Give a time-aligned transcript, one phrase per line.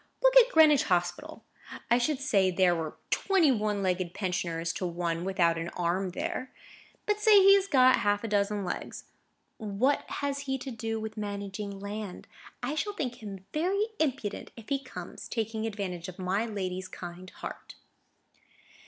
[0.23, 1.43] Look at Greenwich Hospital!
[1.91, 6.51] I should say there were twenty one legged pensioners to one without an arm there.
[7.05, 9.03] But say he has got half a dozen legs:
[9.57, 12.25] what has he to do with managing land?
[12.63, 17.29] I shall think him very impudent if he comes, taking advantage of my lady's kind
[17.29, 17.75] heart."